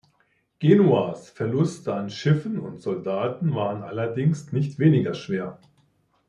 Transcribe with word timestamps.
Genuas 0.57 1.29
Verluste 1.29 1.93
an 1.93 2.09
Schiffen 2.09 2.57
und 2.57 2.81
Soldaten 2.81 3.53
waren 3.53 3.83
allerdings 3.83 4.51
nicht 4.51 4.79
weniger 4.79 5.13
schwer. 5.13 5.59